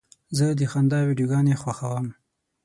زه 0.37 0.45
د 0.59 0.61
خندا 0.71 0.99
ویډیوګانې 1.03 1.55
خوښوم. 1.61 2.07